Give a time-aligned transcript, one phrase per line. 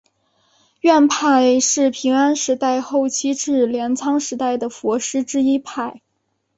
[0.79, 6.01] 院派是平安时代后期至镰仓时代的佛师之一派。